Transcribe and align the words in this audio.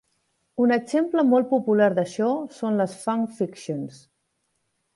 Un 0.63 0.71
exemple 0.75 1.23
molt 1.33 1.49
popular 1.51 1.91
d'això 1.99 2.31
són 2.61 2.81
les 2.81 2.99
"fan 3.05 3.29
fictions". 3.41 4.01